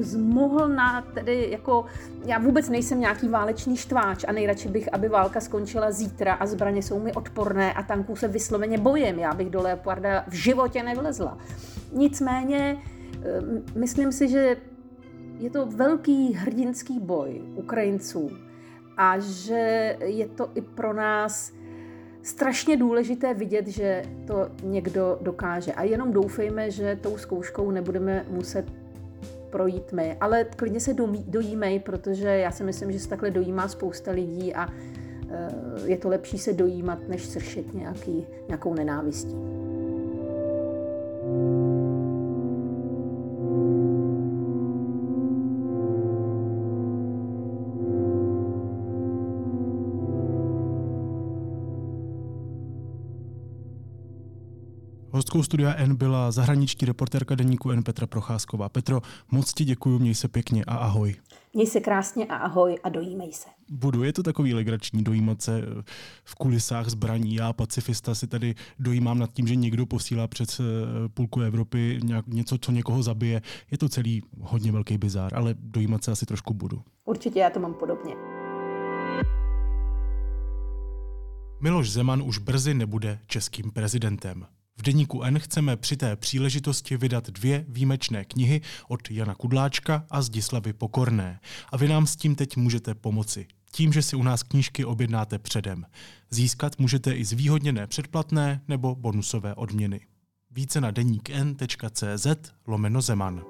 [0.00, 1.84] zmohl na, tedy jako,
[2.24, 6.82] já vůbec nejsem nějaký válečný štváč a nejradši bych, aby válka skončila zítra a zbraně
[6.82, 11.38] jsou mi odporné a tanků se vysloveně bojím, já bych do Leoparda v životě nevlezla.
[11.92, 12.76] Nicméně,
[13.24, 14.56] ehm, myslím si, že
[15.38, 18.30] je to velký hrdinský boj Ukrajinců
[18.96, 21.52] a že je to i pro nás
[22.22, 25.72] strašně důležité vidět, že to někdo dokáže.
[25.72, 28.64] A jenom doufejme, že tou zkouškou nebudeme muset
[29.50, 30.16] projít my.
[30.20, 30.94] Ale klidně se
[31.26, 34.68] dojímej, protože já si myslím, že se takhle dojímá spousta lidí a
[35.30, 35.48] eh,
[35.84, 39.61] je to lepší se dojímat, než sršet nějaký, nějakou nenávistí.
[55.32, 58.68] Hostkou studia N byla zahraniční reportérka deníku N Petra Procházková.
[58.68, 61.14] Petro, moc ti děkuji, měj se pěkně a ahoj.
[61.54, 63.48] Měj se krásně a ahoj a dojímej se.
[63.70, 65.82] Budu, je to takový legrační dojímat se eh,
[66.24, 67.34] v kulisách zbraní.
[67.34, 70.64] Já, pacifista, si tady dojímám nad tím, že někdo posílá přes eh,
[71.08, 73.42] půlku Evropy něco, co někoho zabije.
[73.70, 76.82] Je to celý hodně velký bizár, ale dojímat se asi trošku budu.
[77.04, 78.14] Určitě já to mám podobně.
[81.60, 84.46] Miloš Zeman už brzy nebude českým prezidentem.
[84.78, 90.22] V deníku N chceme při té příležitosti vydat dvě výjimečné knihy od Jana Kudláčka a
[90.22, 91.40] Zdislavy Pokorné.
[91.72, 93.46] A vy nám s tím teď můžete pomoci.
[93.72, 95.86] Tím, že si u nás knížky objednáte předem.
[96.30, 100.00] Získat můžete i zvýhodněné předplatné nebo bonusové odměny.
[100.50, 102.26] Více na deníkn.cz
[102.66, 103.42] lomeno Zeman.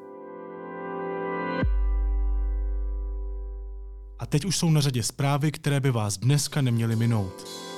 [4.18, 7.71] A teď už jsou na řadě zprávy, které by vás dneska neměly minout.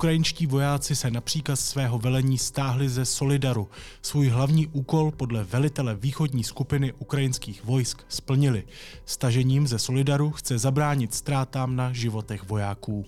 [0.00, 3.68] Ukrajinští vojáci se na příkaz svého velení stáhli ze Solidaru.
[4.02, 8.64] Svůj hlavní úkol podle velitele východní skupiny ukrajinských vojsk splnili.
[9.04, 13.04] Stažením ze Solidaru chce zabránit ztrátám na životech vojáků.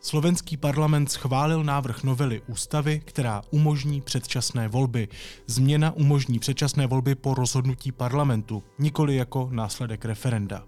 [0.00, 5.08] Slovenský parlament schválil návrh novely ústavy, která umožní předčasné volby.
[5.46, 10.64] Změna umožní předčasné volby po rozhodnutí parlamentu, nikoli jako následek referenda.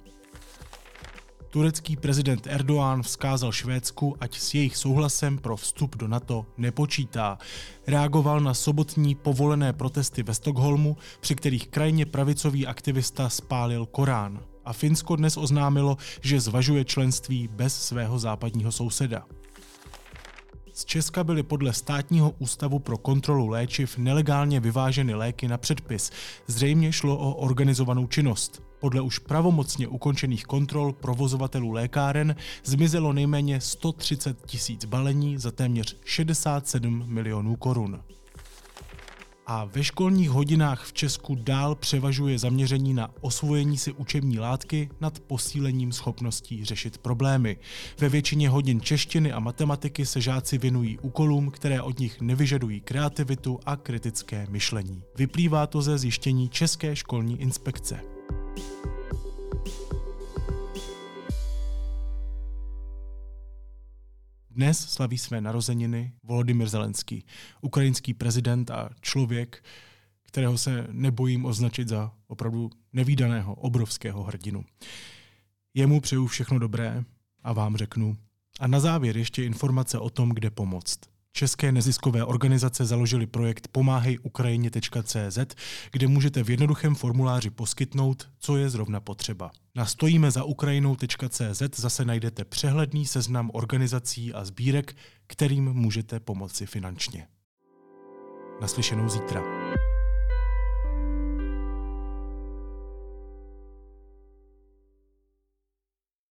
[1.50, 7.38] Turecký prezident Erdoğan vzkázal Švédsku, ať s jejich souhlasem pro vstup do NATO nepočítá.
[7.86, 14.40] Reagoval na sobotní povolené protesty ve Stockholmu, při kterých krajně pravicový aktivista spálil Korán.
[14.64, 19.24] A Finsko dnes oznámilo, že zvažuje členství bez svého západního souseda.
[20.78, 26.10] Z Česka byly podle státního ústavu pro kontrolu léčiv nelegálně vyváženy léky na předpis.
[26.46, 28.62] Zřejmě šlo o organizovanou činnost.
[28.80, 37.04] Podle už pravomocně ukončených kontrol provozovatelů lékáren zmizelo nejméně 130 tisíc balení za téměř 67
[37.06, 38.00] milionů korun.
[39.50, 45.20] A ve školních hodinách v Česku dál převažuje zaměření na osvojení si učební látky nad
[45.20, 47.56] posílením schopností řešit problémy.
[48.00, 53.60] Ve většině hodin češtiny a matematiky se žáci věnují úkolům, které od nich nevyžadují kreativitu
[53.66, 55.02] a kritické myšlení.
[55.16, 58.00] Vyplývá to ze zjištění České školní inspekce.
[64.58, 67.24] Dnes slaví své narozeniny Volodymyr Zelenský,
[67.60, 69.64] ukrajinský prezident a člověk,
[70.22, 74.64] kterého se nebojím označit za opravdu nevýdaného, obrovského hrdinu.
[75.74, 77.04] Jemu přeju všechno dobré
[77.42, 78.16] a vám řeknu.
[78.60, 81.00] A na závěr ještě informace o tom, kde pomoct.
[81.38, 85.38] České neziskové organizace založily projekt pomáhejukrajině.cz,
[85.92, 89.50] kde můžete v jednoduchém formuláři poskytnout, co je zrovna potřeba.
[89.74, 97.26] Na stojíme za Ukrajinou.cz zase najdete přehledný seznam organizací a sbírek, kterým můžete pomoci finančně.
[98.60, 99.42] Naslyšenou zítra.